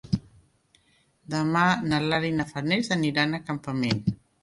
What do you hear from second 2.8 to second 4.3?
aniran a Campanet.